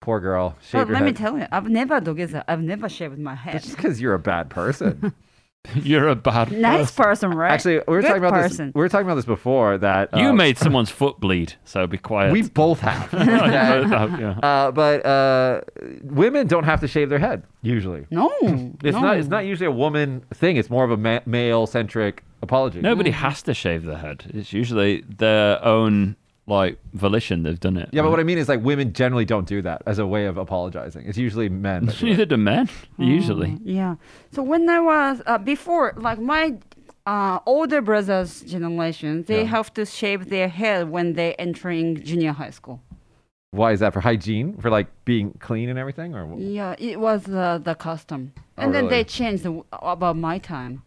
[0.00, 0.56] Poor girl.
[0.58, 2.42] But Shaved her let me tell you, I've never together.
[2.48, 3.54] I've never shaved my head.
[3.56, 5.14] It's just because you're a bad person.
[5.76, 7.30] You're a bad Nice person.
[7.30, 7.52] person, right?
[7.52, 8.66] Actually, we were Good talking about person.
[8.66, 8.74] this.
[8.74, 9.78] We were talking about this before.
[9.78, 12.32] That You uh, made someone's foot bleed, so be quiet.
[12.32, 13.14] We both have.
[13.14, 13.80] I Okay?
[13.82, 14.38] both have, yeah.
[14.42, 15.60] uh, but uh,
[16.02, 18.06] women don't have to shave their head usually.
[18.10, 19.00] No, It's no.
[19.00, 19.16] not.
[19.18, 20.56] It's not usually a woman thing.
[20.56, 22.80] It's more of a ma- male-centric apology.
[22.80, 24.24] Nobody has to shave their head.
[24.34, 26.16] It's usually their own
[26.58, 27.42] like volition.
[27.42, 27.88] They've done it.
[27.92, 30.26] Yeah, but what I mean is like women generally don't do that as a way
[30.26, 31.06] of apologizing.
[31.06, 31.86] It's usually men.
[31.86, 32.10] that do it.
[32.10, 32.68] Neither do men.
[32.98, 33.58] Usually.
[33.64, 33.96] Yeah.
[34.30, 36.58] So when I was uh, before, like my
[37.06, 39.48] uh, older brothers' generation, they Yeah.
[39.56, 42.80] have to shave their head when they're entering junior high school.
[43.50, 44.56] Why is that for hygiene?
[44.58, 48.74] For like being clean and everything, or Yeah, it was uh, the custom, Oh, and
[48.74, 49.02] then really?
[49.02, 50.82] they changed the, about my time.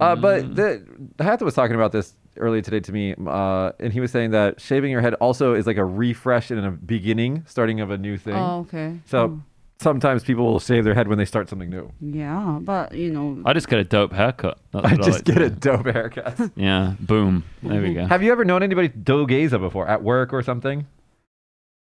[0.00, 0.82] Uh, but the
[1.18, 4.60] Hayato was talking about this earlier today to me, uh, and he was saying that
[4.60, 8.16] shaving your head also is like a refresh and a beginning, starting of a new
[8.16, 8.34] thing.
[8.34, 8.98] Oh, okay.
[9.06, 9.40] So
[9.78, 11.92] sometimes people will shave their head when they start something new.
[12.00, 14.58] Yeah, but you know, I just get a dope haircut.
[14.72, 15.56] That's I what just like to get a do.
[15.70, 16.50] dope haircut.
[16.56, 16.94] Yeah.
[17.00, 17.44] Boom.
[17.62, 18.06] There we go.
[18.06, 20.86] Have you ever known anybody dogeza before at work or something?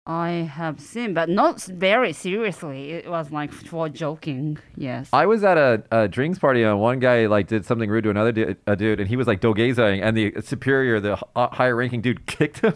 [0.05, 2.91] I have seen, but not very seriously.
[2.91, 4.59] It was like for joking.
[4.77, 5.09] Yes.
[5.13, 8.11] I was at a, a drinks party and one guy like did something rude to
[8.11, 11.49] another du- a dude, and he was like dogezaing, and the superior, the h- uh,
[11.49, 12.75] higher ranking dude, kicked him.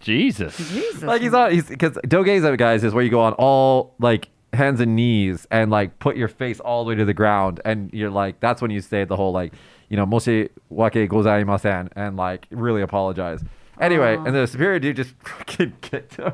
[0.00, 0.56] Jesus.
[0.58, 1.02] Jesus.
[1.02, 4.80] like he's on, he's because dogeza guys is where you go on all like hands
[4.80, 8.10] and knees and like put your face all the way to the ground, and you're
[8.10, 9.54] like that's when you say the whole like
[9.88, 13.42] you know moshi wake gozaimasen and like really apologize.
[13.80, 14.24] Anyway, Aw.
[14.24, 16.32] and the superior dude just fucking kicked him.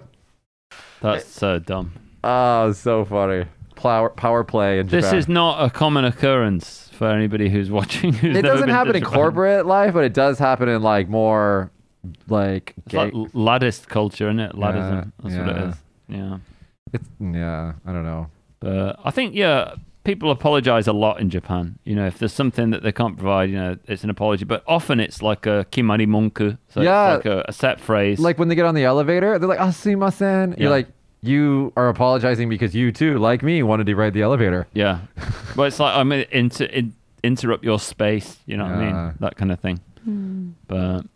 [1.12, 1.92] That's so dumb.
[2.22, 3.44] Oh, so funny.
[3.76, 8.12] Power power play in This is not a common occurrence for anybody who's watching.
[8.14, 9.14] Who's it doesn't happen in Japan.
[9.14, 11.70] corporate life, but it does happen in like more
[12.28, 13.10] like gay-
[13.88, 14.52] culture, isn't it?
[14.52, 15.12] Laddism.
[15.22, 15.74] That's what it is.
[16.08, 16.16] yeah.
[16.16, 16.38] Yeah.
[16.92, 18.28] it's yeah, I don't know.
[18.60, 21.78] But I think, yeah, people apologize a lot in Japan.
[21.84, 24.44] You know, if there's something that they can't provide, you know, it's an apology.
[24.44, 26.56] But often it's like a kimari monku.
[26.68, 27.16] So Yeah.
[27.16, 28.20] it's like a, a set phrase.
[28.20, 30.62] Like when they get on the elevator, they're like, "Ah, sumimasen." Yeah.
[30.64, 30.88] You're like,
[31.22, 34.66] you are apologizing because you too, like me, wanted to ride the elevator.
[34.74, 34.98] yeah.
[35.56, 38.38] but it's like, I mean, inter- in, interrupt your space.
[38.46, 39.14] You know what I mean?
[39.20, 39.80] That kind of thing.
[40.04, 40.50] Hmm.
[40.68, 41.06] But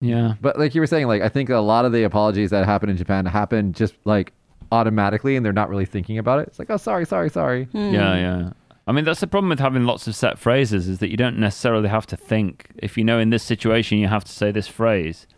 [0.00, 0.34] yeah.
[0.40, 2.88] But like you were saying, like I think a lot of the apologies that happen
[2.88, 4.32] in Japan happen just like
[4.72, 6.48] automatically, and they're not really thinking about it.
[6.48, 7.92] It's like, "Oh, sorry, sorry, sorry." Hmm.
[7.94, 8.50] Yeah, yeah.
[8.86, 11.38] I mean, that's the problem with having lots of set phrases is that you don't
[11.38, 12.70] necessarily have to think.
[12.76, 15.28] If you know in this situation you have to say this phrase,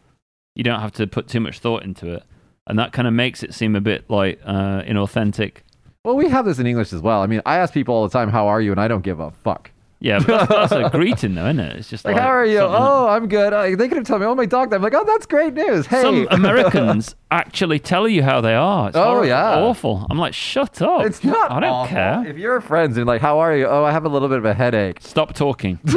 [0.55, 2.23] you don't have to put too much thought into it.
[2.67, 5.59] And that kind of makes it seem a bit like uh, inauthentic.
[6.05, 7.21] Well, we have this in English as well.
[7.21, 9.21] I mean, I ask people all the time, "How are you?" and I don't give
[9.21, 9.71] a fuck.
[10.05, 11.77] Yeah, but that's, that's a greeting, though, isn't it?
[11.79, 12.59] It's just Like, like, how are you?
[12.59, 13.55] Oh, I'm good.
[13.55, 14.77] Uh, they could have told me, oh, my dog died.
[14.77, 15.87] I'm like, oh, that's great news.
[15.87, 16.03] Hey.
[16.03, 18.89] Some Americans actually tell you how they are.
[18.89, 19.55] It's Oh, horrible, yeah.
[19.61, 20.07] awful.
[20.11, 21.07] I'm like, shut up.
[21.07, 21.51] it's not.
[21.51, 21.95] I don't awful.
[21.97, 22.27] care.
[22.27, 23.67] If you're friends and like, how are you?
[23.67, 24.99] Oh, I have a little bit of a headache.
[25.01, 25.79] Stop talking.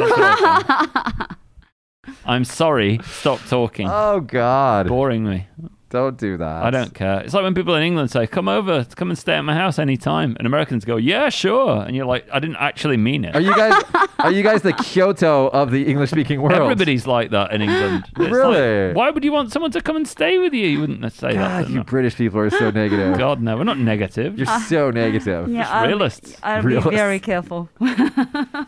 [2.24, 3.00] I'm sorry.
[3.04, 3.88] Stop talking.
[3.90, 5.46] Oh God, Boring me.
[5.90, 6.64] Don't do that.
[6.64, 7.20] I don't care.
[7.20, 9.78] It's like when people in England say, "Come over, come and stay at my house
[9.78, 13.40] anytime," and Americans go, "Yeah, sure," and you're like, "I didn't actually mean it." Are
[13.40, 13.82] you guys?
[14.18, 16.60] are you guys the Kyoto of the English-speaking world?
[16.60, 18.04] Everybody's like that in England.
[18.10, 18.92] It's like, Really?
[18.92, 20.66] why would you want someone to come and stay with you?
[20.66, 21.68] You wouldn't say that.
[21.68, 21.82] You no.
[21.84, 23.16] British people are so negative.
[23.18, 24.38] God, no, we're not negative.
[24.38, 25.48] You're uh, so negative.
[25.48, 26.36] Yeah, Just I'll, realists.
[26.42, 26.90] I'll Realists.
[26.90, 27.68] be very careful.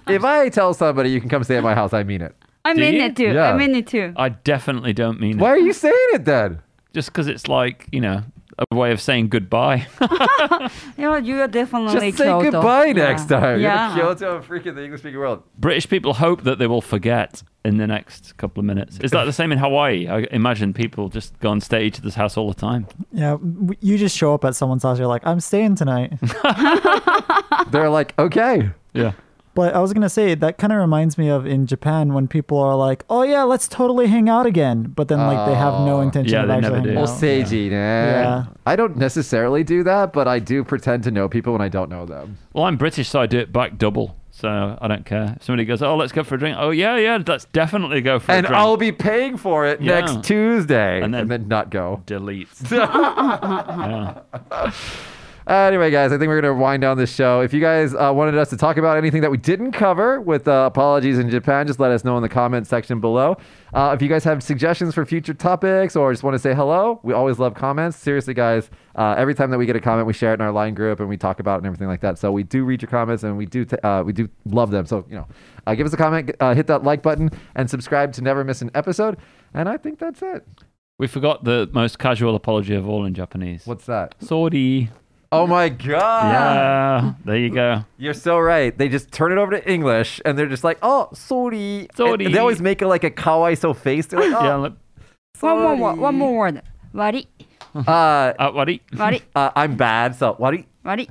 [0.08, 2.34] If I tell somebody you can come stay at my house, I mean it.
[2.64, 3.02] I Do mean you?
[3.04, 3.32] it too.
[3.32, 3.52] Yeah.
[3.52, 4.12] I mean it too.
[4.16, 5.50] I definitely don't mean Why it.
[5.50, 6.60] Why are you saying it then?
[6.92, 8.22] Just because it's like you know
[8.72, 9.86] a way of saying goodbye.
[10.98, 12.50] Yeah, you are definitely Just say Kyoto.
[12.50, 12.92] goodbye Yeah.
[12.92, 13.60] next time.
[13.60, 13.96] Yeah.
[13.96, 15.42] You're the Kyoto of freaking the English-speaking world.
[15.58, 18.98] British people hope that they will forget in the next couple of minutes.
[18.98, 20.06] Is that the same in Hawaii?
[20.08, 22.86] I imagine people just go and stay at each other's house all the time.
[23.12, 23.38] Yeah,
[23.80, 24.98] you just show up at someone's house.
[24.98, 26.12] You're like, I'm staying tonight.
[27.70, 28.70] They're like, okay.
[28.92, 29.12] Yeah.
[29.54, 32.58] But I was gonna say that kind of reminds me of in Japan when people
[32.58, 35.96] are like, "Oh yeah, let's totally hang out again," but then like they have no
[35.98, 36.00] Oh.
[36.00, 37.00] intention Yeah, of they actually never hanging do.
[37.00, 37.18] Well, out.
[37.20, 37.76] Seiji, nah.
[37.76, 38.44] Yeah.
[38.66, 41.90] I don't necessarily do that, but I do pretend to know people when I don't
[41.90, 42.36] know them.
[42.52, 44.16] Well, I'm British, so I do it back double.
[44.32, 45.34] So I don't care.
[45.36, 46.56] If somebody goes, oh, let's go for a drink.
[46.58, 48.56] Oh, yeah, yeah, let's definitely go for And a drink.
[48.56, 50.00] And I'll be paying for it Yeah.
[50.00, 50.96] next Tuesday.
[51.02, 52.00] And And then- then, not go.
[52.06, 52.48] delete.
[52.72, 54.14] yeah.
[55.50, 57.40] Anyway, guys, I think we're going to wind down this show.
[57.40, 60.46] If you guys uh, wanted us to talk about anything that we didn't cover with
[60.46, 63.36] uh, apologies in Japan, just let us know in the comment section below.
[63.74, 67.00] Uh, if you guys have suggestions for future topics or just want to say hello,
[67.02, 67.96] we always love comments.
[67.96, 70.52] Seriously, guys, uh, every time that we get a comment, we share it in our
[70.52, 72.16] line group and we talk about it and everything like that.
[72.16, 74.86] So we do read your comments and we do t- uh, we do love them.
[74.86, 75.26] So you know,
[75.66, 78.62] uh, give us a comment, uh, hit that like button, and subscribe to never miss
[78.62, 79.16] an episode.
[79.52, 80.46] And I think that's it.
[80.96, 83.66] We forgot the most casual apology of all in Japanese.
[83.66, 84.14] What's that?
[84.20, 84.90] Sorry.
[85.32, 86.32] Oh my god!
[86.32, 87.84] yeah, there you go.
[87.98, 88.76] You're so right.
[88.76, 91.88] They just turn it over to English and they're just like, oh, sorry.
[91.94, 92.24] Sorry.
[92.24, 94.06] And they always make it like a kawaiso face.
[94.06, 94.72] They're like, oh, Yeah, like,
[95.38, 95.98] One more word.
[95.98, 96.62] One more word.
[96.92, 97.28] Wari.
[97.74, 98.68] Uh, uh, what?
[98.98, 99.22] Wari.
[99.36, 100.50] uh, I'm bad, so what?
[100.50, 101.08] do you- Wari.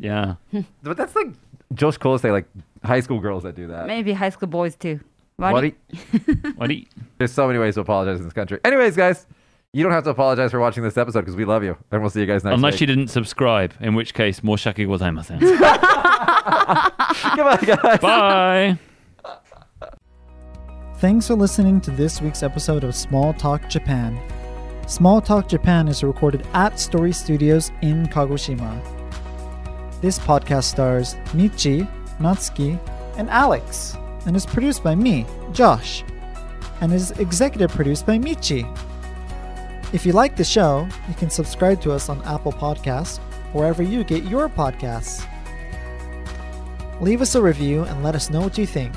[0.00, 0.34] Yeah.
[0.82, 1.28] But that's like
[1.74, 2.46] joshi kousei, like
[2.82, 3.86] high school girls that do that.
[3.86, 4.98] Maybe high school boys too.
[5.36, 5.52] What?
[5.54, 5.76] Wari.
[5.92, 6.86] you-
[7.18, 8.58] There's so many ways to apologize in this country.
[8.64, 9.24] Anyways, guys,
[9.74, 12.10] you don't have to apologize for watching this episode because we love you, and we'll
[12.10, 12.56] see you guys next week.
[12.56, 12.80] Unless week.
[12.82, 15.40] you didn't subscribe, in which case, moshiwake gozaimasen.
[17.36, 17.98] Goodbye, guys.
[18.00, 18.78] Bye.
[20.98, 24.20] Thanks for listening to this week's episode of Small Talk Japan.
[24.86, 28.78] Small Talk Japan is recorded at Story Studios in Kagoshima.
[30.02, 32.78] This podcast stars Michi, Natsuki,
[33.16, 36.04] and Alex, and is produced by me, Josh,
[36.82, 38.68] and is executive produced by Michi.
[39.92, 43.18] If you like the show, you can subscribe to us on Apple Podcasts,
[43.52, 45.26] wherever you get your podcasts.
[47.00, 48.94] Leave us a review and let us know what you think.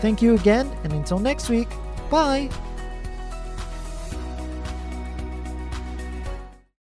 [0.00, 1.68] Thank you again, and until next week,
[2.08, 2.48] bye!